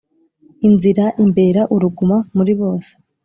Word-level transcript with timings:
inzira 0.67 1.05
imbera 1.23 1.61
uruguma 1.75 2.17
muri 2.35 2.53
bose 2.59 2.91